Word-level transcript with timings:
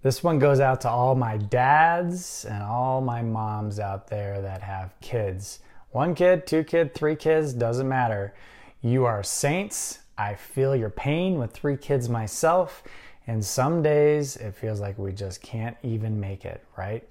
This 0.00 0.22
one 0.22 0.38
goes 0.38 0.60
out 0.60 0.80
to 0.82 0.88
all 0.88 1.16
my 1.16 1.36
dads 1.36 2.44
and 2.48 2.62
all 2.62 3.00
my 3.00 3.20
moms 3.20 3.80
out 3.80 4.06
there 4.06 4.40
that 4.40 4.62
have 4.62 4.94
kids. 5.00 5.58
One 5.90 6.14
kid, 6.14 6.46
two 6.46 6.62
kid, 6.62 6.94
three 6.94 7.16
kids, 7.16 7.52
doesn't 7.52 7.88
matter. 7.88 8.32
You 8.80 9.06
are 9.06 9.24
saints. 9.24 9.98
I 10.16 10.34
feel 10.34 10.76
your 10.76 10.90
pain 10.90 11.38
with 11.38 11.50
three 11.50 11.76
kids 11.76 12.08
myself. 12.08 12.84
And 13.26 13.44
some 13.44 13.82
days 13.82 14.36
it 14.36 14.54
feels 14.54 14.80
like 14.80 14.98
we 14.98 15.12
just 15.12 15.42
can't 15.42 15.76
even 15.82 16.20
make 16.20 16.44
it, 16.44 16.64
right? 16.76 17.06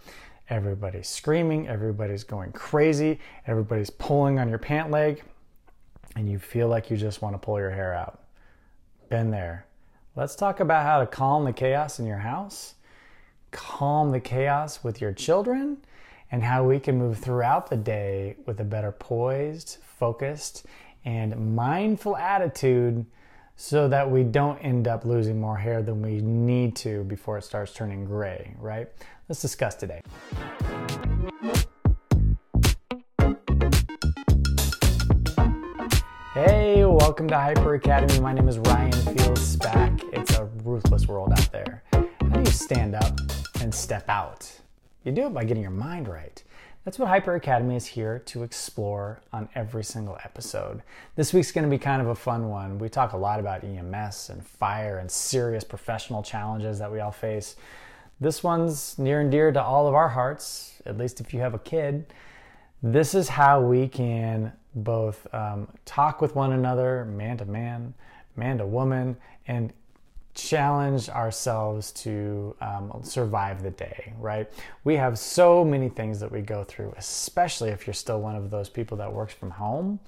Everybody's 0.49 1.09
screaming, 1.09 1.67
everybody's 1.67 2.23
going 2.23 2.54
crazy, 2.54 3.19
everybody's 3.47 3.89
pulling 3.89 4.39
on 4.39 4.47
your 4.47 4.59
pant 4.59 4.91
leg, 4.91 5.23
and 6.15 6.29
you 6.31 6.39
feel 6.39 6.69
like 6.69 6.89
you 6.89 6.95
just 6.95 7.21
want 7.21 7.35
to 7.35 7.38
pull 7.38 7.59
your 7.59 7.69
hair 7.69 7.93
out. 7.93 8.23
Been 9.09 9.29
there. 9.29 9.65
Let's 10.15 10.35
talk 10.35 10.61
about 10.61 10.85
how 10.85 11.01
to 11.01 11.05
calm 11.05 11.43
the 11.43 11.54
chaos 11.54 11.99
in 11.99 12.05
your 12.05 12.17
house, 12.17 12.75
calm 13.52 14.11
the 14.11 14.19
chaos 14.19 14.83
with 14.83 15.01
your 15.01 15.14
children, 15.14 15.78
and 16.32 16.43
how 16.43 16.64
we 16.64 16.79
can 16.79 16.97
move 16.97 17.18
throughout 17.18 17.69
the 17.69 17.78
day 17.78 18.36
with 18.46 18.60
a 18.60 18.64
better 18.64 18.92
poised, 18.92 19.78
focused, 19.82 20.65
and 21.05 21.55
mindful 21.55 22.18
attitude 22.18 23.05
so 23.55 23.88
that 23.88 24.10
we 24.11 24.24
don't 24.24 24.57
end 24.60 24.88
up 24.88 25.05
losing 25.05 25.39
more 25.39 25.57
hair 25.57 25.82
than 25.82 26.02
we 26.02 26.21
need 26.21 26.75
to 26.75 27.04
before 27.05 27.38
it 27.38 27.43
starts 27.43 27.74
turning 27.74 28.05
gray, 28.05 28.54
right? 28.60 28.89
Let's 29.29 29.41
discuss 29.41 29.75
today. 29.75 30.02
Hey, 36.33 36.86
welcome 36.86 37.27
to 37.30 37.36
Hyper 37.36 37.73
Academy. 37.73 38.19
My 38.19 38.33
name 38.33 38.47
is 38.47 38.59
Ryan 38.59 38.91
Fields 38.91 39.55
Spack. 39.55 40.03
It's 40.14 40.36
a 40.38 40.45
ruthless 40.64 41.08
world 41.08 41.31
out 41.31 41.52
there. 41.52 41.83
Do 42.38 42.44
you 42.44 42.52
stand 42.52 42.94
up 42.94 43.19
and 43.61 43.73
step 43.73 44.08
out? 44.08 44.52
You 45.03 45.11
do 45.11 45.25
it 45.25 45.33
by 45.33 45.44
getting 45.44 45.64
your 45.64 45.72
mind 45.72 46.07
right. 46.07 46.43
That's 46.85 46.99
what 46.99 47.07
Hyper 47.07 47.33
Academy 47.33 47.75
is 47.75 47.88
here 47.88 48.19
to 48.27 48.43
explore 48.43 49.21
on 49.33 49.49
every 49.55 49.83
single 49.83 50.19
episode. 50.23 50.83
This 51.15 51.33
week's 51.33 51.52
going 51.52 51.63
to 51.63 51.69
be 51.69 51.80
kind 51.80 51.99
of 51.99 52.09
a 52.09 52.15
fun 52.15 52.47
one. 52.49 52.77
We 52.77 52.89
talk 52.89 53.13
a 53.13 53.17
lot 53.17 53.39
about 53.39 53.63
EMS 53.63 54.30
and 54.30 54.45
fire 54.45 54.99
and 54.99 55.09
serious 55.09 55.63
professional 55.63 56.21
challenges 56.21 56.77
that 56.77 56.91
we 56.91 56.99
all 56.99 57.11
face. 57.11 57.55
This 58.19 58.43
one's 58.43 58.99
near 58.99 59.21
and 59.21 59.31
dear 59.31 59.52
to 59.52 59.63
all 59.63 59.88
of 59.88 59.95
our 59.95 60.09
hearts, 60.09 60.80
at 60.85 60.95
least 60.95 61.19
if 61.19 61.33
you 61.33 61.39
have 61.39 61.55
a 61.55 61.59
kid. 61.59 62.05
This 62.83 63.15
is 63.15 63.30
how 63.30 63.61
we 63.61 63.88
can 63.88 64.53
both 64.75 65.25
um, 65.33 65.69
talk 65.85 66.21
with 66.21 66.35
one 66.35 66.52
another, 66.52 67.03
man 67.05 67.38
to 67.38 67.45
man, 67.45 67.95
man 68.35 68.59
to 68.59 68.67
woman, 68.67 69.17
and 69.47 69.73
challenge 70.38 71.09
ourselves 71.09 71.91
to 71.91 72.55
um, 72.61 72.91
survive 73.03 73.63
the 73.63 73.71
day, 73.71 74.13
right? 74.19 74.47
We 74.83 74.95
have 74.95 75.17
so 75.17 75.66
many 75.66 75.89
things 75.89 76.19
that 76.19 76.31
we 76.31 76.41
go 76.41 76.63
through, 76.63 76.93
especially 76.95 77.71
if 77.71 77.88
you're 77.88 77.95
still 77.95 78.21
one 78.21 78.35
of 78.35 78.52
those 78.52 78.69
people 78.69 78.97
that 78.97 79.11
works 79.11 79.33
from 79.33 79.49
home 79.49 79.99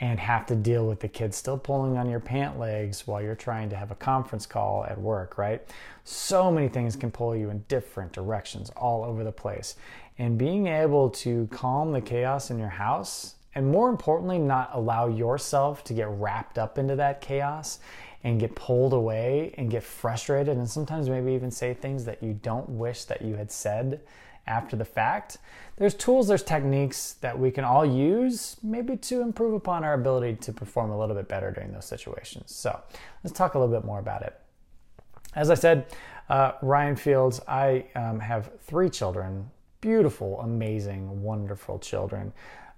and 0.00 0.20
have 0.20 0.44
to 0.46 0.54
deal 0.54 0.86
with 0.86 1.00
the 1.00 1.08
kids 1.08 1.36
still 1.36 1.56
pulling 1.56 1.96
on 1.96 2.10
your 2.10 2.20
pant 2.20 2.58
legs 2.58 3.06
while 3.06 3.22
you're 3.22 3.34
trying 3.34 3.70
to 3.70 3.76
have 3.76 3.90
a 3.90 3.94
conference 3.94 4.44
call 4.44 4.84
at 4.84 5.00
work, 5.00 5.38
right? 5.38 5.66
So 6.04 6.50
many 6.50 6.68
things 6.68 6.94
can 6.94 7.10
pull 7.10 7.34
you 7.34 7.48
in 7.48 7.64
different 7.68 8.12
directions 8.12 8.70
all 8.76 9.02
over 9.02 9.24
the 9.24 9.32
place. 9.32 9.76
And 10.18 10.36
being 10.36 10.66
able 10.66 11.08
to 11.10 11.48
calm 11.50 11.92
the 11.92 12.00
chaos 12.00 12.50
in 12.50 12.58
your 12.58 12.68
house 12.68 13.36
and 13.54 13.70
more 13.70 13.88
importantly, 13.88 14.38
not 14.38 14.70
allow 14.72 15.08
yourself 15.08 15.84
to 15.84 15.94
get 15.94 16.08
wrapped 16.08 16.58
up 16.58 16.78
into 16.78 16.96
that 16.96 17.20
chaos 17.20 17.78
and 18.24 18.40
get 18.40 18.54
pulled 18.54 18.92
away 18.92 19.54
and 19.58 19.70
get 19.70 19.82
frustrated 19.82 20.56
and 20.56 20.68
sometimes 20.68 21.08
maybe 21.08 21.32
even 21.32 21.50
say 21.50 21.74
things 21.74 22.04
that 22.06 22.22
you 22.22 22.32
don't 22.42 22.68
wish 22.68 23.04
that 23.04 23.22
you 23.22 23.36
had 23.36 23.52
said 23.52 24.00
after 24.46 24.76
the 24.76 24.84
fact. 24.84 25.38
There's 25.76 25.94
tools, 25.94 26.28
there's 26.28 26.42
techniques 26.42 27.14
that 27.20 27.38
we 27.38 27.50
can 27.50 27.64
all 27.64 27.84
use 27.84 28.56
maybe 28.62 28.96
to 28.96 29.20
improve 29.20 29.54
upon 29.54 29.84
our 29.84 29.94
ability 29.94 30.36
to 30.36 30.52
perform 30.52 30.90
a 30.90 30.98
little 30.98 31.14
bit 31.14 31.28
better 31.28 31.50
during 31.50 31.72
those 31.72 31.84
situations. 31.84 32.54
So 32.54 32.80
let's 33.22 33.36
talk 33.36 33.54
a 33.54 33.58
little 33.58 33.74
bit 33.74 33.84
more 33.84 33.98
about 33.98 34.22
it. 34.22 34.38
As 35.34 35.50
I 35.50 35.54
said, 35.54 35.86
uh, 36.28 36.52
Ryan 36.62 36.96
Fields, 36.96 37.40
I 37.46 37.86
um, 37.94 38.20
have 38.20 38.50
three 38.60 38.88
children, 38.88 39.50
beautiful, 39.80 40.40
amazing, 40.40 41.22
wonderful 41.22 41.78
children 41.78 42.32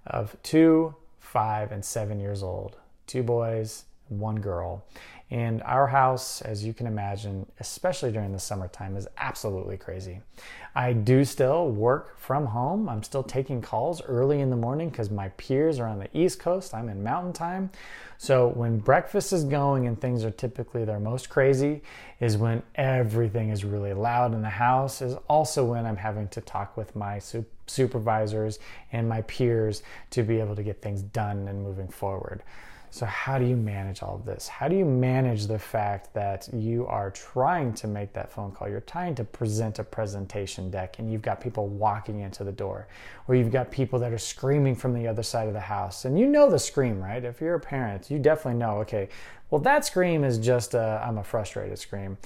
of 0.07 0.35
two, 0.43 0.95
five, 1.19 1.71
and 1.71 1.83
seven 1.83 2.19
years 2.19 2.41
old. 2.43 2.77
Two 3.05 3.23
boys, 3.23 3.85
one 4.09 4.39
girl. 4.39 4.85
And 5.29 5.61
our 5.63 5.87
house, 5.87 6.41
as 6.41 6.63
you 6.63 6.73
can 6.73 6.87
imagine, 6.87 7.45
especially 7.59 8.13
during 8.13 8.31
the 8.31 8.39
summertime, 8.39 8.95
is 8.95 9.09
absolutely 9.17 9.75
crazy. 9.75 10.21
I 10.73 10.93
do 10.93 11.25
still 11.25 11.69
work 11.69 12.17
from 12.17 12.45
home. 12.45 12.87
I'm 12.87 13.03
still 13.03 13.23
taking 13.23 13.61
calls 13.61 14.01
early 14.03 14.39
in 14.39 14.49
the 14.49 14.55
morning 14.55 14.89
because 14.89 15.09
my 15.09 15.27
peers 15.29 15.79
are 15.79 15.87
on 15.87 15.99
the 15.99 16.07
East 16.17 16.39
Coast. 16.39 16.73
I'm 16.73 16.87
in 16.87 17.03
mountain 17.03 17.33
time. 17.33 17.71
So 18.17 18.47
when 18.47 18.79
breakfast 18.79 19.33
is 19.33 19.43
going 19.43 19.85
and 19.85 19.99
things 19.99 20.23
are 20.23 20.31
typically 20.31 20.85
their 20.85 20.99
most 20.99 21.29
crazy, 21.29 21.81
is 22.21 22.37
when 22.37 22.63
everything 22.75 23.49
is 23.49 23.65
really 23.65 23.93
loud 23.93 24.33
in 24.33 24.41
the 24.41 24.49
house, 24.49 25.01
is 25.01 25.15
also 25.27 25.65
when 25.65 25.85
I'm 25.85 25.97
having 25.97 26.29
to 26.29 26.41
talk 26.41 26.77
with 26.77 26.95
my 26.95 27.19
supervisors 27.67 28.59
and 28.93 29.09
my 29.09 29.23
peers 29.23 29.83
to 30.11 30.23
be 30.23 30.39
able 30.39 30.55
to 30.55 30.63
get 30.63 30.81
things 30.81 31.01
done 31.01 31.49
and 31.49 31.61
moving 31.61 31.89
forward. 31.89 32.43
So, 32.89 33.05
how 33.05 33.37
do 33.37 33.45
you 33.45 33.55
manage 33.55 34.01
all 34.01 34.15
of 34.15 34.25
this? 34.25 34.47
How 34.47 34.67
do 34.67 34.75
you 34.75 34.85
manage 34.85 35.47
the 35.47 35.59
fact 35.59 36.13
that 36.13 36.47
you 36.53 36.87
are 36.87 37.11
trying 37.11 37.73
to 37.73 37.87
make 37.87 38.13
that 38.13 38.31
phone 38.31 38.51
call? 38.51 38.69
You're 38.69 38.81
trying 38.81 39.13
to 39.15 39.23
present 39.23 39.79
a 39.79 39.83
presentation 39.83 40.71
deck 40.71 40.99
and 40.99 41.11
you've 41.11 41.21
got 41.21 41.41
people 41.41 41.67
walking 41.67 42.21
into 42.21 42.43
the 42.43 42.51
door, 42.51 42.87
or 43.27 43.35
you've 43.35 43.51
got 43.51 43.71
people 43.71 43.99
that 43.99 44.13
are 44.13 44.17
screaming 44.17 44.75
from 44.75 44.93
the 44.93 45.07
other 45.07 45.23
side 45.23 45.47
of 45.47 45.53
the 45.53 45.59
house. 45.59 46.05
And 46.05 46.17
you 46.17 46.27
know 46.27 46.49
the 46.49 46.59
scream, 46.59 47.01
right? 47.01 47.23
If 47.23 47.41
you're 47.41 47.55
a 47.55 47.59
parent, 47.59 48.09
you 48.09 48.19
definitely 48.19 48.59
know, 48.59 48.77
okay, 48.79 49.09
well, 49.49 49.61
that 49.61 49.85
scream 49.85 50.23
is 50.23 50.37
just 50.37 50.73
a, 50.73 51.01
I'm 51.05 51.17
a 51.17 51.23
frustrated 51.23 51.79
scream. 51.79 52.17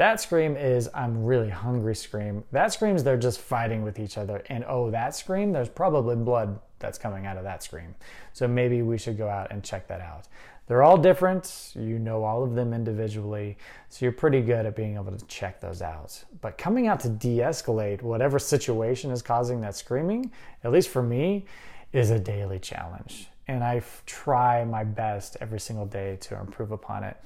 That 0.00 0.18
scream 0.18 0.56
is 0.56 0.88
I'm 0.94 1.24
really 1.24 1.50
hungry 1.50 1.94
scream. 1.94 2.42
That 2.52 2.72
screams 2.72 3.04
they're 3.04 3.18
just 3.18 3.38
fighting 3.38 3.82
with 3.82 3.98
each 3.98 4.16
other. 4.16 4.42
And 4.48 4.64
oh, 4.66 4.90
that 4.92 5.14
scream, 5.14 5.52
there's 5.52 5.68
probably 5.68 6.16
blood 6.16 6.58
that's 6.78 6.96
coming 6.96 7.26
out 7.26 7.36
of 7.36 7.44
that 7.44 7.62
scream. 7.62 7.94
So 8.32 8.48
maybe 8.48 8.80
we 8.80 8.96
should 8.96 9.18
go 9.18 9.28
out 9.28 9.52
and 9.52 9.62
check 9.62 9.88
that 9.88 10.00
out. 10.00 10.26
They're 10.68 10.82
all 10.82 10.96
different. 10.96 11.72
You 11.74 11.98
know 11.98 12.24
all 12.24 12.42
of 12.42 12.54
them 12.54 12.72
individually. 12.72 13.58
So 13.90 14.06
you're 14.06 14.12
pretty 14.12 14.40
good 14.40 14.64
at 14.64 14.74
being 14.74 14.94
able 14.94 15.14
to 15.14 15.22
check 15.26 15.60
those 15.60 15.82
out. 15.82 16.24
But 16.40 16.56
coming 16.56 16.86
out 16.86 17.00
to 17.00 17.10
de 17.10 17.40
escalate 17.40 18.00
whatever 18.00 18.38
situation 18.38 19.10
is 19.10 19.20
causing 19.20 19.60
that 19.60 19.76
screaming, 19.76 20.32
at 20.64 20.72
least 20.72 20.88
for 20.88 21.02
me, 21.02 21.44
is 21.92 22.08
a 22.08 22.18
daily 22.18 22.58
challenge. 22.58 23.28
And 23.50 23.64
I 23.64 23.82
try 24.06 24.64
my 24.64 24.84
best 24.84 25.36
every 25.40 25.58
single 25.58 25.84
day 25.84 26.16
to 26.20 26.38
improve 26.38 26.70
upon 26.70 27.02
it. 27.02 27.16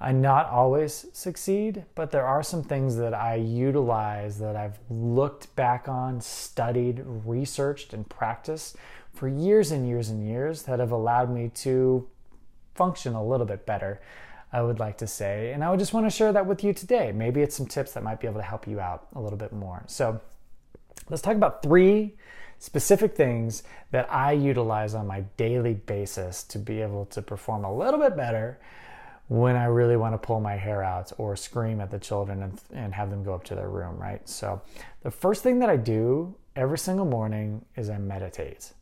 I 0.00 0.10
not 0.10 0.46
always 0.46 1.06
succeed, 1.12 1.84
but 1.94 2.10
there 2.10 2.26
are 2.26 2.42
some 2.42 2.64
things 2.64 2.96
that 2.96 3.14
I 3.14 3.36
utilize 3.36 4.40
that 4.40 4.56
I've 4.56 4.78
looked 4.90 5.54
back 5.54 5.88
on, 5.88 6.20
studied, 6.20 7.02
researched, 7.04 7.92
and 7.92 8.08
practiced 8.08 8.76
for 9.14 9.28
years 9.28 9.70
and 9.70 9.86
years 9.86 10.08
and 10.08 10.26
years 10.26 10.62
that 10.62 10.80
have 10.80 10.90
allowed 10.90 11.30
me 11.30 11.48
to 11.54 12.08
function 12.74 13.14
a 13.14 13.24
little 13.24 13.46
bit 13.46 13.64
better, 13.64 14.00
I 14.52 14.62
would 14.62 14.80
like 14.80 14.98
to 14.98 15.06
say. 15.06 15.52
And 15.52 15.62
I 15.62 15.70
would 15.70 15.78
just 15.78 15.92
want 15.92 16.06
to 16.06 16.10
share 16.10 16.32
that 16.32 16.46
with 16.46 16.64
you 16.64 16.72
today. 16.72 17.12
Maybe 17.12 17.40
it's 17.40 17.56
some 17.56 17.66
tips 17.66 17.92
that 17.92 18.02
might 18.02 18.20
be 18.20 18.26
able 18.26 18.40
to 18.40 18.46
help 18.46 18.66
you 18.66 18.80
out 18.80 19.06
a 19.14 19.20
little 19.20 19.38
bit 19.38 19.52
more. 19.52 19.84
So 19.86 20.20
let's 21.08 21.22
talk 21.22 21.34
about 21.34 21.62
three 21.62 22.14
specific 22.58 23.14
things 23.14 23.62
that 23.90 24.12
I 24.12 24.32
utilize 24.32 24.94
on 24.94 25.06
my 25.06 25.20
daily 25.36 25.74
basis 25.74 26.42
to 26.44 26.58
be 26.58 26.82
able 26.82 27.06
to 27.06 27.22
perform 27.22 27.64
a 27.64 27.74
little 27.74 28.00
bit 28.00 28.16
better 28.16 28.58
when 29.28 29.56
I 29.56 29.64
really 29.64 29.96
want 29.96 30.14
to 30.14 30.18
pull 30.18 30.40
my 30.40 30.56
hair 30.56 30.82
out 30.82 31.12
or 31.18 31.36
scream 31.36 31.80
at 31.80 31.90
the 31.90 31.98
children 31.98 32.42
and, 32.42 32.60
and 32.72 32.94
have 32.94 33.10
them 33.10 33.22
go 33.22 33.34
up 33.34 33.44
to 33.44 33.54
their 33.54 33.68
room, 33.68 33.98
right? 33.98 34.26
So, 34.28 34.60
the 35.02 35.10
first 35.10 35.42
thing 35.42 35.58
that 35.58 35.68
I 35.68 35.76
do 35.76 36.34
every 36.56 36.78
single 36.78 37.04
morning 37.04 37.64
is 37.76 37.90
I 37.90 37.98
meditate. 37.98 38.72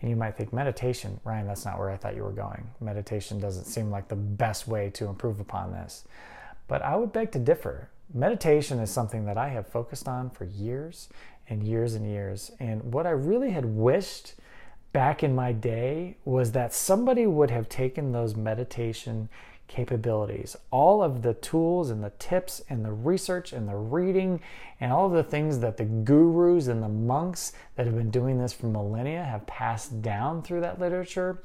And 0.00 0.10
you 0.10 0.16
might 0.16 0.36
think, 0.36 0.52
meditation, 0.52 1.20
Ryan, 1.24 1.46
that's 1.46 1.64
not 1.64 1.78
where 1.78 1.90
I 1.90 1.96
thought 1.96 2.14
you 2.14 2.22
were 2.22 2.30
going. 2.30 2.70
Meditation 2.80 3.40
doesn't 3.40 3.64
seem 3.64 3.90
like 3.90 4.08
the 4.08 4.16
best 4.16 4.68
way 4.68 4.90
to 4.90 5.06
improve 5.06 5.40
upon 5.40 5.72
this. 5.72 6.04
But 6.68 6.82
I 6.82 6.96
would 6.96 7.12
beg 7.12 7.32
to 7.32 7.38
differ. 7.38 7.88
Meditation 8.12 8.78
is 8.78 8.90
something 8.90 9.24
that 9.26 9.36
I 9.36 9.48
have 9.48 9.66
focused 9.66 10.06
on 10.06 10.30
for 10.30 10.44
years 10.44 11.08
and 11.48 11.62
years 11.62 11.94
and 11.94 12.08
years. 12.08 12.50
And 12.58 12.92
what 12.92 13.06
I 13.06 13.10
really 13.10 13.50
had 13.50 13.64
wished 13.64 14.34
back 14.92 15.22
in 15.22 15.34
my 15.34 15.52
day 15.52 16.16
was 16.24 16.52
that 16.52 16.72
somebody 16.72 17.26
would 17.26 17.50
have 17.50 17.68
taken 17.68 18.12
those 18.12 18.36
meditation 18.36 19.28
capabilities. 19.66 20.56
All 20.70 21.02
of 21.02 21.22
the 21.22 21.34
tools 21.34 21.90
and 21.90 22.04
the 22.04 22.12
tips 22.18 22.62
and 22.68 22.84
the 22.84 22.92
research 22.92 23.52
and 23.52 23.68
the 23.68 23.76
reading 23.76 24.40
and 24.80 24.92
all 24.92 25.06
of 25.06 25.12
the 25.12 25.24
things 25.24 25.58
that 25.60 25.76
the 25.76 25.84
gurus 25.84 26.68
and 26.68 26.82
the 26.82 26.88
monks 26.88 27.52
that 27.76 27.86
have 27.86 27.96
been 27.96 28.10
doing 28.10 28.38
this 28.38 28.52
for 28.52 28.66
millennia 28.66 29.24
have 29.24 29.46
passed 29.46 30.02
down 30.02 30.42
through 30.42 30.60
that 30.60 30.78
literature. 30.78 31.42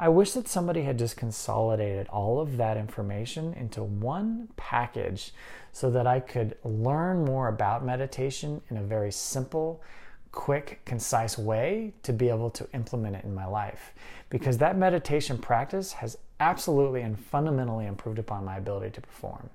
I 0.00 0.08
wish 0.08 0.30
that 0.32 0.46
somebody 0.46 0.82
had 0.82 0.96
just 0.96 1.16
consolidated 1.16 2.06
all 2.08 2.40
of 2.40 2.56
that 2.56 2.76
information 2.76 3.52
into 3.54 3.82
one 3.82 4.48
package 4.56 5.32
so 5.72 5.90
that 5.90 6.06
I 6.06 6.20
could 6.20 6.56
learn 6.62 7.24
more 7.24 7.48
about 7.48 7.84
meditation 7.84 8.60
in 8.70 8.76
a 8.76 8.82
very 8.82 9.10
simple, 9.10 9.82
quick, 10.30 10.82
concise 10.84 11.36
way 11.36 11.94
to 12.04 12.12
be 12.12 12.28
able 12.28 12.50
to 12.50 12.68
implement 12.72 13.16
it 13.16 13.24
in 13.24 13.34
my 13.34 13.46
life. 13.46 13.92
Because 14.30 14.58
that 14.58 14.78
meditation 14.78 15.36
practice 15.36 15.94
has 15.94 16.16
absolutely 16.38 17.02
and 17.02 17.18
fundamentally 17.18 17.86
improved 17.86 18.20
upon 18.20 18.44
my 18.44 18.56
ability 18.56 18.90
to 18.90 19.00
perform. 19.00 19.50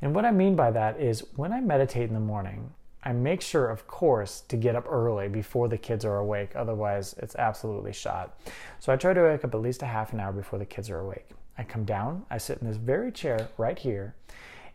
And 0.00 0.14
what 0.14 0.24
I 0.24 0.30
mean 0.30 0.56
by 0.56 0.70
that 0.70 0.98
is 0.98 1.22
when 1.36 1.52
I 1.52 1.60
meditate 1.60 2.08
in 2.08 2.14
the 2.14 2.20
morning, 2.20 2.70
I 3.06 3.12
make 3.12 3.40
sure, 3.40 3.68
of 3.68 3.86
course, 3.86 4.40
to 4.48 4.56
get 4.56 4.74
up 4.74 4.86
early 4.90 5.28
before 5.28 5.68
the 5.68 5.78
kids 5.78 6.04
are 6.04 6.16
awake. 6.16 6.50
Otherwise, 6.56 7.14
it's 7.18 7.36
absolutely 7.36 7.92
shot. 7.92 8.36
So 8.80 8.92
I 8.92 8.96
try 8.96 9.14
to 9.14 9.22
wake 9.22 9.44
up 9.44 9.54
at 9.54 9.60
least 9.60 9.84
a 9.84 9.86
half 9.86 10.12
an 10.12 10.18
hour 10.18 10.32
before 10.32 10.58
the 10.58 10.64
kids 10.64 10.90
are 10.90 10.98
awake. 10.98 11.28
I 11.56 11.62
come 11.62 11.84
down, 11.84 12.26
I 12.30 12.38
sit 12.38 12.58
in 12.58 12.66
this 12.66 12.78
very 12.78 13.12
chair 13.12 13.48
right 13.58 13.78
here, 13.78 14.16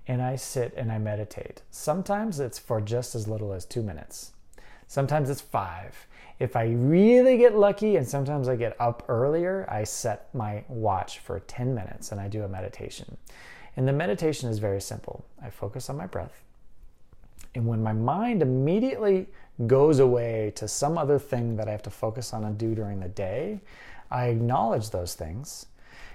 and 0.07 0.21
I 0.21 0.37
sit 0.37 0.73
and 0.77 0.93
I 0.93 0.97
meditate. 0.97 1.63
Sometimes 1.71 2.39
it's 2.39 2.57
for 2.57 2.79
just 2.79 3.15
as 3.15 3.27
little 3.27 3.51
as 3.51 3.65
two 3.65 3.83
minutes. 3.83 4.31
Sometimes 4.87 5.29
it's 5.29 5.41
five. 5.41 6.07
If 6.39 6.55
I 6.55 6.67
really 6.67 7.37
get 7.37 7.57
lucky, 7.57 7.97
and 7.97 8.07
sometimes 8.07 8.47
I 8.47 8.55
get 8.55 8.79
up 8.79 9.03
earlier, 9.09 9.67
I 9.69 9.83
set 9.83 10.33
my 10.33 10.63
watch 10.69 11.19
for 11.19 11.41
10 11.41 11.75
minutes 11.75 12.13
and 12.13 12.21
I 12.21 12.29
do 12.29 12.43
a 12.43 12.47
meditation. 12.47 13.17
And 13.75 13.85
the 13.85 13.93
meditation 13.93 14.49
is 14.49 14.59
very 14.59 14.79
simple. 14.79 15.25
I 15.43 15.49
focus 15.49 15.89
on 15.89 15.97
my 15.97 16.07
breath. 16.07 16.41
And 17.55 17.67
when 17.67 17.83
my 17.83 17.93
mind 17.93 18.41
immediately 18.41 19.27
goes 19.67 19.99
away 19.99 20.53
to 20.55 20.67
some 20.67 20.97
other 20.97 21.19
thing 21.19 21.55
that 21.57 21.67
I 21.67 21.71
have 21.71 21.83
to 21.83 21.89
focus 21.89 22.33
on 22.33 22.45
and 22.45 22.57
do 22.57 22.73
during 22.73 22.99
the 22.99 23.09
day, 23.09 23.61
I 24.09 24.27
acknowledge 24.27 24.89
those 24.89 25.15
things 25.15 25.67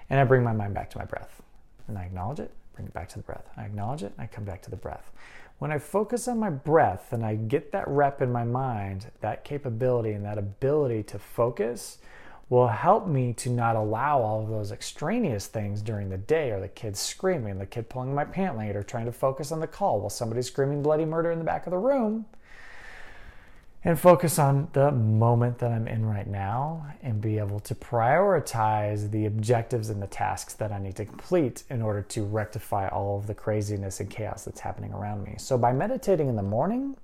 and 0.09 0.21
I 0.21 0.25
bring 0.25 0.43
my 0.43 0.53
mind 0.53 0.75
back 0.75 0.91
to 0.91 0.99
my 0.99 1.05
breath. 1.05 1.43
And 1.89 1.99
I 1.99 2.05
acknowledge 2.05 2.41
it, 2.41 2.53
bring 2.75 2.87
it 2.87 2.95
back 2.95 3.09
to 3.11 3.19
the 3.19 3.23
breath. 3.23 3.49
I 3.57 3.65
acknowledge 3.65 4.03
it, 4.03 4.13
and 4.17 4.21
I 4.21 4.27
come 4.27 4.45
back 4.45 4.63
to 4.63 4.71
the 4.71 4.77
breath. 4.77 5.11
When 5.59 5.73
I 5.73 5.79
focus 5.79 6.29
on 6.29 6.39
my 6.39 6.51
breath 6.51 7.13
and 7.13 7.25
I 7.25 7.37
get 7.37 7.73
that 7.73 7.89
rep 7.89 8.21
in 8.21 8.31
my 8.31 8.45
mind, 8.45 9.07
that 9.21 9.45
capability 9.45 10.13
and 10.13 10.25
that 10.25 10.37
ability 10.37 11.03
to 11.05 11.19
focus, 11.19 11.99
will 12.49 12.69
help 12.69 13.09
me 13.09 13.33
to 13.33 13.51
not 13.51 13.75
allow 13.75 14.21
all 14.21 14.43
of 14.43 14.49
those 14.49 14.71
extraneous 14.71 15.47
things 15.47 15.83
during 15.83 16.09
the 16.09 16.19
day 16.19 16.51
or 16.53 16.61
the 16.61 16.69
kid 16.69 16.97
screaming, 16.97 17.59
the 17.59 17.67
kid 17.67 17.89
pulling 17.89 18.15
my 18.15 18.25
pant 18.25 18.57
leg, 18.57 18.77
or 18.77 18.83
trying 18.83 19.07
to 19.07 19.13
focus 19.13 19.51
on 19.51 19.59
the 19.59 19.67
call 19.67 20.01
while 20.01 20.11
somebody's 20.11 20.47
screaming 20.47 20.83
bloody 20.83 21.05
murder 21.05 21.33
in 21.33 21.39
the 21.39 21.45
back 21.45 21.67
of 21.67 21.73
the 21.73 21.79
room. 21.79 22.25
And 23.83 23.99
focus 23.99 24.39
on 24.39 24.69
the 24.73 24.91
moment 24.91 25.59
that 25.59 25.71
I'm 25.71 25.87
in 25.87 26.07
right 26.07 26.27
now 26.27 26.87
and 27.03 27.21
be 27.21 27.39
able 27.39 27.61
to 27.61 27.75
prioritize 27.75 29.11
the 29.13 29.27
objectives 29.27 29.91
and 29.91 30.03
the 30.03 30.09
tasks 30.09 30.55
that 30.55 30.73
I 30.73 30.79
need 30.79 30.97
to 30.97 31.05
complete 31.05 31.63
in 31.71 31.83
order 31.83 32.03
to 32.03 32.25
rectify 32.25 32.89
all 32.89 33.17
of 33.17 33.29
the 33.29 33.35
craziness 33.35 34.01
and 34.01 34.11
chaos 34.11 34.45
that's 34.45 34.59
happening 34.59 34.93
around 34.93 35.23
me. 35.23 35.37
So, 35.39 35.57
by 35.57 35.73
meditating 35.73 36.29
in 36.29 36.35
the 36.35 36.43
morning, 36.43 36.97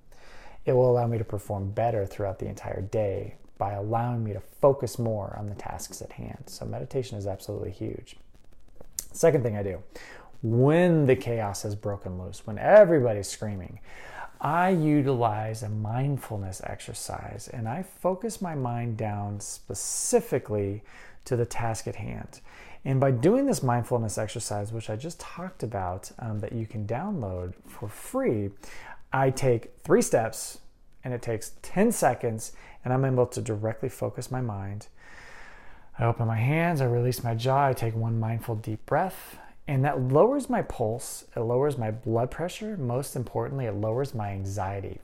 it 0.64 0.72
will 0.72 0.90
allow 0.90 1.06
me 1.06 1.18
to 1.18 1.24
perform 1.24 1.70
better 1.70 2.04
throughout 2.04 2.40
the 2.40 2.48
entire 2.48 2.80
day 2.80 3.36
by 3.62 3.74
allowing 3.74 4.24
me 4.24 4.32
to 4.32 4.40
focus 4.60 4.98
more 4.98 5.36
on 5.38 5.48
the 5.48 5.54
tasks 5.54 6.02
at 6.02 6.10
hand. 6.10 6.42
So, 6.46 6.66
meditation 6.66 7.16
is 7.16 7.28
absolutely 7.28 7.70
huge. 7.70 8.16
Second 9.12 9.44
thing 9.44 9.56
I 9.56 9.62
do 9.62 9.80
when 10.42 11.06
the 11.06 11.14
chaos 11.14 11.62
has 11.62 11.76
broken 11.76 12.20
loose, 12.20 12.44
when 12.44 12.58
everybody's 12.58 13.28
screaming, 13.28 13.78
I 14.40 14.70
utilize 14.70 15.62
a 15.62 15.68
mindfulness 15.68 16.60
exercise 16.64 17.46
and 17.52 17.68
I 17.68 17.84
focus 17.84 18.42
my 18.42 18.56
mind 18.56 18.96
down 18.96 19.38
specifically 19.38 20.82
to 21.26 21.36
the 21.36 21.46
task 21.46 21.86
at 21.86 21.94
hand. 21.94 22.40
And 22.84 22.98
by 22.98 23.12
doing 23.12 23.46
this 23.46 23.62
mindfulness 23.62 24.18
exercise, 24.18 24.72
which 24.72 24.90
I 24.90 24.96
just 24.96 25.20
talked 25.20 25.62
about, 25.62 26.10
um, 26.18 26.40
that 26.40 26.50
you 26.50 26.66
can 26.66 26.84
download 26.84 27.52
for 27.68 27.88
free, 27.88 28.50
I 29.12 29.30
take 29.30 29.70
three 29.84 30.02
steps 30.02 30.58
and 31.04 31.12
it 31.14 31.22
takes 31.22 31.52
10 31.62 31.92
seconds 31.92 32.52
and 32.84 32.92
I'm 32.92 33.04
able 33.04 33.26
to 33.26 33.40
directly 33.40 33.88
focus 33.88 34.30
my 34.30 34.40
mind. 34.40 34.88
I 35.98 36.04
open 36.04 36.26
my 36.26 36.36
hands, 36.36 36.80
I 36.80 36.86
release 36.86 37.22
my 37.22 37.34
jaw, 37.34 37.66
I 37.66 37.72
take 37.72 37.94
one 37.94 38.18
mindful 38.18 38.56
deep 38.56 38.84
breath, 38.86 39.36
and 39.68 39.84
that 39.84 40.00
lowers 40.00 40.48
my 40.48 40.62
pulse, 40.62 41.24
it 41.36 41.40
lowers 41.40 41.76
my 41.76 41.90
blood 41.90 42.30
pressure, 42.30 42.76
most 42.76 43.14
importantly, 43.14 43.66
it 43.66 43.74
lowers 43.74 44.14
my 44.14 44.30
anxiety 44.30 45.00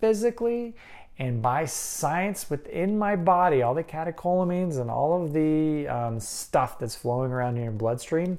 physically 0.00 0.74
and 1.20 1.42
by 1.42 1.66
science 1.66 2.48
within 2.48 2.98
my 2.98 3.14
body, 3.14 3.60
all 3.60 3.74
the 3.74 3.84
catecholamines 3.84 4.80
and 4.80 4.90
all 4.90 5.22
of 5.22 5.34
the 5.34 5.86
um, 5.86 6.18
stuff 6.18 6.78
that's 6.78 6.94
flowing 6.94 7.30
around 7.30 7.58
in 7.58 7.62
your 7.62 7.72
bloodstream, 7.72 8.38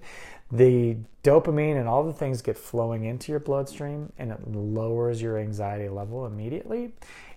the 0.51 0.97
dopamine 1.23 1.79
and 1.79 1.87
all 1.87 2.03
the 2.03 2.13
things 2.13 2.41
get 2.41 2.57
flowing 2.57 3.05
into 3.05 3.31
your 3.31 3.39
bloodstream 3.39 4.11
and 4.17 4.31
it 4.31 4.39
lowers 4.47 5.21
your 5.21 5.37
anxiety 5.37 5.87
level 5.87 6.25
immediately 6.25 6.91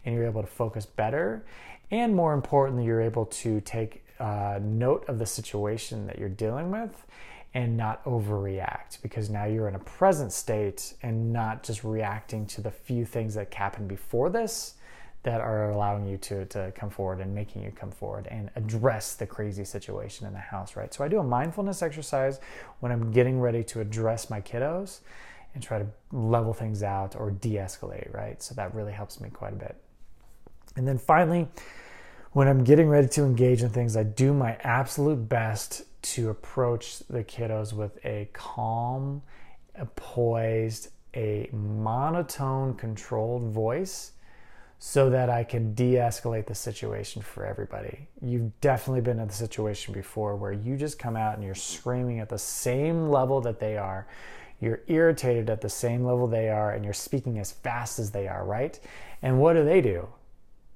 and 0.05 0.15
you're 0.15 0.27
able 0.27 0.43
to 0.43 0.49
focus 0.49 0.85
better. 0.85 1.45
And 1.91 2.15
more 2.15 2.35
importantly 2.35 2.85
you're 2.85 3.03
able 3.03 3.27
to 3.27 3.61
take 3.61 4.05
uh, 4.19 4.59
note 4.63 5.05
of 5.09 5.19
the 5.19 5.27
situation 5.27 6.07
that 6.07 6.19
you're 6.19 6.29
dealing 6.29 6.71
with 6.71 7.07
and 7.53 7.77
not 7.77 8.05
overreact 8.05 9.01
because 9.03 9.31
now 9.31 9.45
you're 9.45 9.69
in 9.69 9.77
a 9.77 9.81
present 9.81 10.33
state 10.33 10.95
and 11.03 11.33
not 11.33 11.63
just 11.63 11.85
reacting 11.85 12.47
to 12.47 12.61
the 12.61 12.71
few 12.71 13.05
things 13.05 13.35
that 13.35 13.53
happened 13.55 13.87
before 13.87 14.29
this 14.29 14.75
that 15.25 15.41
are 15.41 15.71
allowing 15.71 16.07
you 16.07 16.19
to, 16.19 16.45
to 16.47 16.73
come 16.77 16.91
forward 16.91 17.21
and 17.21 17.35
making 17.35 17.63
you 17.63 17.71
come 17.71 17.91
forward 17.91 18.29
and 18.31 18.51
address 18.57 19.15
the 19.15 19.27
crazy 19.27 19.65
situation 19.65 20.27
in 20.27 20.35
the 20.35 20.39
house, 20.39 20.77
right? 20.77 20.93
So 20.93 21.03
I 21.03 21.09
do 21.09 21.19
a 21.19 21.25
mindfulness 21.25 21.83
exercise 21.83 22.41
when 22.81 22.93
I'm 22.93 23.11
getting 23.11 23.41
ready 23.41 23.65
to 23.65 23.81
address 23.81 24.29
my 24.29 24.41
kiddos 24.43 25.01
and 25.55 25.63
try 25.63 25.79
to 25.79 25.87
level 26.13 26.53
things 26.53 26.83
out 26.83 27.17
or 27.17 27.31
de 27.31 27.55
escalate, 27.55 28.13
right? 28.13 28.43
So 28.43 28.55
that 28.55 28.75
really 28.75 28.93
helps 28.93 29.19
me 29.19 29.31
quite 29.31 29.55
a 29.55 29.57
bit. 29.57 29.77
And 30.77 30.87
then 30.87 30.99
finally, 30.99 31.49
when 32.33 32.47
I'm 32.47 32.63
getting 32.63 32.89
ready 32.89 33.09
to 33.09 33.25
engage 33.25 33.63
in 33.63 33.71
things, 33.71 33.97
I 33.97 34.03
do 34.03 34.35
my 34.35 34.59
absolute 34.61 35.27
best 35.29 35.85
to 36.03 36.29
approach 36.29 36.99
the 37.09 37.25
kiddos 37.25 37.73
with 37.73 37.99
a 38.05 38.29
calm, 38.35 39.23
a 39.75 39.87
poised, 39.87 40.89
a 41.17 41.49
monotone, 41.53 42.75
controlled 42.75 43.45
voice 43.45 44.13
so 44.87 45.09
that 45.09 45.31
I 45.31 45.45
can 45.45 45.73
de 45.73 45.95
escalate 45.95 46.45
the 46.45 46.55
situation 46.55 47.23
for 47.23 47.47
everybody. 47.47 48.07
You've 48.21 48.61
definitely 48.61 49.01
been 49.01 49.19
in 49.19 49.29
the 49.29 49.33
situation 49.33 49.95
before 49.95 50.37
where 50.37 50.53
you 50.53 50.77
just 50.77 50.99
come 50.99 51.17
out 51.17 51.37
and 51.37 51.43
you're 51.43 51.55
screaming 51.55 52.21
at 52.21 52.29
the 52.29 52.37
same 52.37 53.09
level 53.09 53.41
that 53.41 53.61
they 53.61 53.79
are. 53.79 54.07
You're 54.61 54.83
irritated 54.87 55.49
at 55.49 55.63
the 55.63 55.71
same 55.71 56.05
level 56.05 56.27
they 56.27 56.51
are, 56.51 56.71
and 56.71 56.85
you're 56.85 56.93
speaking 56.93 57.39
as 57.39 57.51
fast 57.51 57.99
as 57.99 58.11
they 58.11 58.29
are, 58.29 58.45
right? 58.45 58.79
And 59.23 59.41
what 59.41 59.55
do 59.55 59.65
they 59.65 59.81
do? 59.81 60.07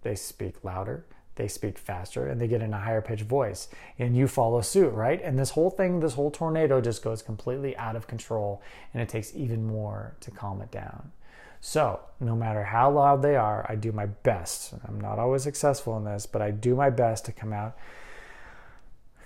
They 0.01 0.15
speak 0.15 0.65
louder, 0.65 1.05
they 1.35 1.47
speak 1.47 1.77
faster, 1.77 2.29
and 2.29 2.41
they 2.41 2.49
get 2.49 2.63
in 2.63 2.73
a 2.73 2.81
higher 2.81 3.03
pitched 3.03 3.25
voice. 3.25 3.69
And 3.99 4.17
you 4.17 4.27
follow 4.27 4.63
suit, 4.63 4.95
right? 4.95 5.21
And 5.23 5.39
this 5.39 5.51
whole 5.51 5.69
thing, 5.69 6.01
this 6.01 6.15
whole 6.15 6.31
tornado 6.31 6.81
just 6.81 7.05
goes 7.05 7.21
completely 7.21 7.77
out 7.77 7.95
of 7.95 8.07
control, 8.07 8.63
and 8.95 9.03
it 9.03 9.11
takes 9.11 9.37
even 9.37 9.67
more 9.67 10.17
to 10.21 10.31
calm 10.31 10.63
it 10.63 10.71
down. 10.71 11.13
So, 11.61 12.01
no 12.21 12.37
matter 12.37 12.65
how 12.65 12.91
loud 12.91 13.23
they 13.23 13.37
are, 13.37 13.67
I 13.69 13.75
do 13.75 13.91
my 13.93 14.07
best. 14.07 14.75
I'm 14.87 15.01
not 15.01 15.19
always 15.19 15.43
successful 15.43 15.97
in 15.97 16.05
this, 16.05 16.27
but 16.27 16.41
I 16.41 16.51
do 16.51 16.75
my 16.77 16.91
best 16.91 17.25
to 17.27 17.33
come 17.33 17.53
out, 17.53 17.77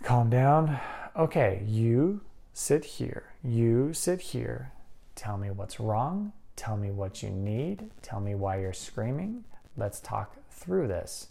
calm 0.02 0.30
down. 0.30 0.80
Okay, 1.16 1.62
you 1.66 2.22
sit 2.54 2.84
here. 2.84 3.24
You 3.44 3.92
sit 3.92 4.20
here. 4.20 4.72
Tell 5.14 5.36
me 5.36 5.50
what's 5.50 5.78
wrong. 5.78 6.32
Tell 6.56 6.76
me 6.76 6.90
what 6.90 7.22
you 7.22 7.30
need. 7.30 7.90
Tell 8.00 8.20
me 8.20 8.34
why 8.34 8.60
you're 8.60 8.72
screaming. 8.72 9.44
Let's 9.76 10.00
talk 10.00 10.36
through 10.50 10.88
this. 10.88 11.28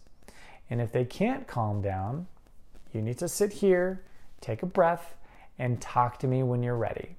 And 0.70 0.80
if 0.80 0.92
they 0.92 1.06
can't 1.06 1.48
calm 1.48 1.82
down, 1.82 2.28
you 2.94 3.02
need 3.02 3.18
to 3.20 3.28
sit 3.28 3.54
here, 3.54 4.04
take 4.40 4.62
a 4.62 4.68
breath, 4.68 5.16
and 5.58 5.82
talk 5.82 6.20
to 6.20 6.28
me 6.28 6.44
when 6.44 6.64
you're 6.64 6.76
ready 6.76 7.16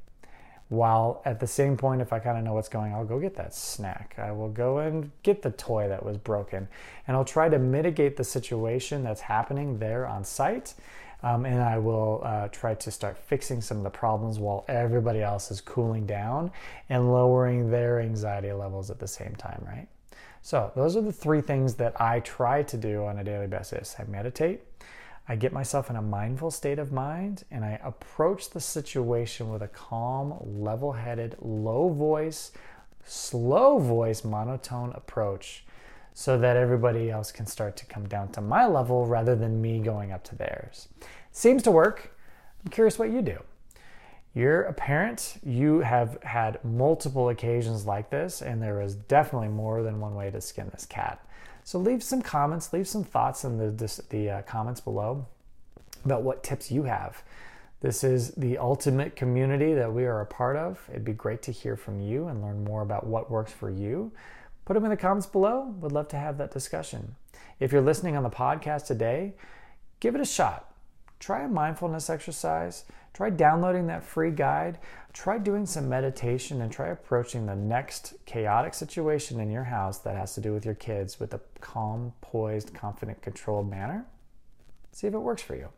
while 0.72 1.20
at 1.26 1.38
the 1.38 1.46
same 1.46 1.76
point 1.76 2.00
if 2.00 2.14
i 2.14 2.18
kind 2.18 2.38
of 2.38 2.42
know 2.42 2.54
what's 2.54 2.68
going 2.68 2.94
i'll 2.94 3.04
go 3.04 3.20
get 3.20 3.36
that 3.36 3.54
snack. 3.54 4.14
I 4.16 4.32
will 4.32 4.48
go 4.48 4.78
and 4.78 5.10
get 5.22 5.42
the 5.42 5.50
toy 5.50 5.86
that 5.88 6.02
was 6.02 6.16
broken 6.16 6.66
and 7.06 7.16
i'll 7.16 7.26
try 7.26 7.50
to 7.50 7.58
mitigate 7.58 8.16
the 8.16 8.24
situation 8.24 9.04
that's 9.04 9.20
happening 9.20 9.78
there 9.78 10.06
on 10.06 10.24
site 10.24 10.74
um, 11.22 11.44
and 11.44 11.60
i 11.60 11.76
will 11.76 12.22
uh, 12.24 12.48
try 12.48 12.74
to 12.74 12.90
start 12.90 13.18
fixing 13.18 13.60
some 13.60 13.76
of 13.76 13.82
the 13.82 13.90
problems 13.90 14.38
while 14.38 14.64
everybody 14.66 15.20
else 15.20 15.50
is 15.50 15.60
cooling 15.60 16.06
down 16.06 16.50
and 16.88 17.12
lowering 17.12 17.70
their 17.70 18.00
anxiety 18.00 18.52
levels 18.52 18.90
at 18.90 18.98
the 18.98 19.08
same 19.08 19.34
time 19.36 19.62
right? 19.66 19.88
So 20.44 20.72
those 20.74 20.96
are 20.96 21.02
the 21.02 21.12
three 21.12 21.42
things 21.42 21.74
that 21.74 22.00
i 22.00 22.20
try 22.20 22.62
to 22.62 22.76
do 22.78 23.04
on 23.04 23.18
a 23.18 23.24
daily 23.24 23.46
basis. 23.46 23.94
I 23.98 24.04
meditate 24.04 24.62
I 25.28 25.36
get 25.36 25.52
myself 25.52 25.88
in 25.88 25.96
a 25.96 26.02
mindful 26.02 26.50
state 26.50 26.78
of 26.78 26.92
mind 26.92 27.44
and 27.50 27.64
I 27.64 27.80
approach 27.82 28.50
the 28.50 28.60
situation 28.60 29.50
with 29.50 29.62
a 29.62 29.68
calm, 29.68 30.34
level 30.40 30.92
headed, 30.92 31.36
low 31.40 31.88
voice, 31.88 32.52
slow 33.04 33.78
voice, 33.78 34.24
monotone 34.24 34.92
approach 34.94 35.64
so 36.14 36.38
that 36.38 36.56
everybody 36.56 37.10
else 37.10 37.32
can 37.32 37.46
start 37.46 37.76
to 37.76 37.86
come 37.86 38.06
down 38.06 38.28
to 38.32 38.40
my 38.40 38.66
level 38.66 39.06
rather 39.06 39.34
than 39.34 39.62
me 39.62 39.78
going 39.78 40.12
up 40.12 40.24
to 40.24 40.36
theirs. 40.36 40.88
Seems 41.30 41.62
to 41.62 41.70
work. 41.70 42.16
I'm 42.64 42.70
curious 42.70 42.98
what 42.98 43.10
you 43.10 43.22
do. 43.22 43.38
You're 44.34 44.62
a 44.62 44.72
parent, 44.72 45.38
you 45.44 45.80
have 45.80 46.22
had 46.22 46.64
multiple 46.64 47.28
occasions 47.28 47.84
like 47.84 48.08
this, 48.08 48.40
and 48.40 48.62
there 48.62 48.80
is 48.80 48.94
definitely 48.94 49.48
more 49.48 49.82
than 49.82 50.00
one 50.00 50.14
way 50.14 50.30
to 50.30 50.40
skin 50.40 50.70
this 50.72 50.86
cat. 50.86 51.22
So 51.64 51.78
leave 51.78 52.02
some 52.02 52.22
comments, 52.22 52.72
leave 52.72 52.88
some 52.88 53.04
thoughts 53.04 53.44
in 53.44 53.58
the, 53.58 54.02
the 54.10 54.30
uh, 54.30 54.42
comments 54.42 54.80
below 54.80 55.26
about 56.04 56.22
what 56.22 56.42
tips 56.42 56.70
you 56.70 56.84
have. 56.84 57.22
This 57.80 58.04
is 58.04 58.30
the 58.32 58.58
ultimate 58.58 59.16
community 59.16 59.74
that 59.74 59.92
we 59.92 60.04
are 60.04 60.20
a 60.20 60.26
part 60.26 60.56
of. 60.56 60.80
It'd 60.90 61.04
be 61.04 61.12
great 61.12 61.42
to 61.42 61.52
hear 61.52 61.76
from 61.76 62.00
you 62.00 62.28
and 62.28 62.42
learn 62.42 62.62
more 62.62 62.82
about 62.82 63.06
what 63.06 63.30
works 63.30 63.52
for 63.52 63.70
you. 63.70 64.12
Put 64.64 64.74
them 64.74 64.84
in 64.84 64.90
the 64.90 64.96
comments 64.96 65.26
below. 65.26 65.74
Would 65.80 65.92
love 65.92 66.08
to 66.08 66.16
have 66.16 66.38
that 66.38 66.52
discussion. 66.52 67.16
If 67.58 67.72
you're 67.72 67.80
listening 67.80 68.16
on 68.16 68.22
the 68.22 68.30
podcast 68.30 68.86
today, 68.86 69.34
give 69.98 70.14
it 70.14 70.20
a 70.20 70.24
shot. 70.24 70.72
Try 71.18 71.44
a 71.44 71.48
mindfulness 71.48 72.08
exercise. 72.08 72.84
Try 73.12 73.30
downloading 73.30 73.86
that 73.88 74.02
free 74.02 74.30
guide. 74.30 74.78
Try 75.12 75.38
doing 75.38 75.66
some 75.66 75.88
meditation 75.88 76.62
and 76.62 76.72
try 76.72 76.88
approaching 76.88 77.44
the 77.44 77.54
next 77.54 78.14
chaotic 78.24 78.72
situation 78.72 79.38
in 79.38 79.50
your 79.50 79.64
house 79.64 79.98
that 79.98 80.16
has 80.16 80.34
to 80.34 80.40
do 80.40 80.52
with 80.52 80.64
your 80.64 80.74
kids 80.74 81.20
with 81.20 81.34
a 81.34 81.40
calm, 81.60 82.14
poised, 82.22 82.72
confident, 82.72 83.20
controlled 83.20 83.68
manner. 83.68 84.06
See 84.92 85.06
if 85.06 85.14
it 85.14 85.18
works 85.18 85.42
for 85.42 85.56
you. 85.56 85.68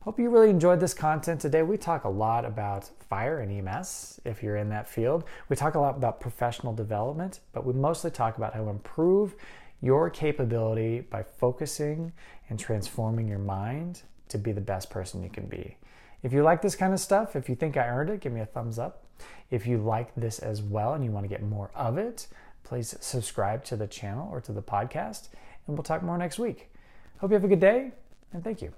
Hope 0.00 0.20
you 0.20 0.28
really 0.28 0.50
enjoyed 0.50 0.80
this 0.80 0.92
content 0.92 1.40
today. 1.40 1.62
We 1.62 1.78
talk 1.78 2.04
a 2.04 2.10
lot 2.10 2.44
about 2.44 2.90
fire 3.08 3.40
and 3.40 3.50
EMS 3.50 4.20
if 4.24 4.42
you're 4.42 4.56
in 4.56 4.68
that 4.68 4.86
field. 4.86 5.24
We 5.48 5.56
talk 5.56 5.76
a 5.76 5.80
lot 5.80 5.96
about 5.96 6.20
professional 6.20 6.74
development, 6.74 7.40
but 7.52 7.64
we 7.64 7.72
mostly 7.72 8.10
talk 8.10 8.36
about 8.36 8.52
how 8.52 8.64
to 8.64 8.68
improve 8.68 9.34
your 9.80 10.10
capability 10.10 11.00
by 11.00 11.22
focusing 11.22 12.12
and 12.50 12.60
transforming 12.60 13.26
your 13.26 13.38
mind 13.38 14.02
to 14.28 14.38
be 14.38 14.52
the 14.52 14.60
best 14.60 14.90
person 14.90 15.22
you 15.22 15.30
can 15.30 15.46
be. 15.46 15.76
If 16.24 16.32
you 16.32 16.42
like 16.42 16.62
this 16.62 16.74
kind 16.74 16.94
of 16.94 17.00
stuff, 17.00 17.36
if 17.36 17.50
you 17.50 17.54
think 17.54 17.76
I 17.76 17.86
earned 17.86 18.08
it, 18.08 18.20
give 18.20 18.32
me 18.32 18.40
a 18.40 18.46
thumbs 18.46 18.78
up. 18.78 19.04
If 19.50 19.66
you 19.66 19.76
like 19.76 20.14
this 20.14 20.38
as 20.38 20.62
well 20.62 20.94
and 20.94 21.04
you 21.04 21.10
want 21.10 21.24
to 21.24 21.28
get 21.28 21.42
more 21.42 21.70
of 21.74 21.98
it, 21.98 22.28
please 22.62 22.96
subscribe 22.98 23.62
to 23.64 23.76
the 23.76 23.86
channel 23.86 24.30
or 24.32 24.40
to 24.40 24.52
the 24.52 24.62
podcast, 24.62 25.28
and 25.66 25.76
we'll 25.76 25.82
talk 25.82 26.02
more 26.02 26.16
next 26.16 26.38
week. 26.38 26.70
Hope 27.18 27.30
you 27.30 27.34
have 27.34 27.44
a 27.44 27.48
good 27.48 27.60
day, 27.60 27.92
and 28.32 28.42
thank 28.42 28.62
you. 28.62 28.72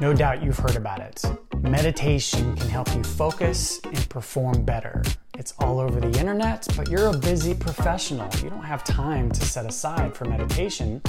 No 0.00 0.14
doubt 0.14 0.42
you've 0.42 0.56
heard 0.56 0.76
about 0.76 1.00
it. 1.00 1.22
Meditation 1.60 2.56
can 2.56 2.70
help 2.70 2.94
you 2.94 3.04
focus 3.04 3.78
and 3.84 4.08
perform 4.08 4.64
better. 4.64 5.02
It's 5.40 5.54
all 5.58 5.80
over 5.80 6.00
the 6.00 6.20
internet, 6.20 6.68
but 6.76 6.90
you're 6.90 7.06
a 7.06 7.16
busy 7.16 7.54
professional. 7.54 8.28
You 8.42 8.50
don't 8.50 8.62
have 8.62 8.84
time 8.84 9.32
to 9.32 9.40
set 9.42 9.64
aside 9.64 10.14
for 10.14 10.26
meditation. 10.26 11.00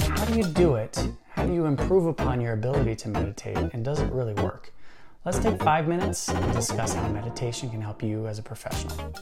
How 0.00 0.26
do 0.26 0.36
you 0.36 0.44
do 0.44 0.74
it? 0.74 1.02
How 1.30 1.46
do 1.46 1.54
you 1.54 1.64
improve 1.64 2.04
upon 2.04 2.42
your 2.42 2.52
ability 2.52 2.94
to 2.96 3.08
meditate? 3.08 3.56
And 3.56 3.82
does 3.82 4.00
it 4.00 4.12
really 4.12 4.34
work? 4.34 4.74
Let's 5.24 5.38
take 5.38 5.62
five 5.62 5.88
minutes 5.88 6.28
and 6.28 6.52
discuss 6.52 6.92
how 6.92 7.08
meditation 7.08 7.70
can 7.70 7.80
help 7.80 8.02
you 8.02 8.26
as 8.26 8.38
a 8.38 8.42
professional. 8.42 9.14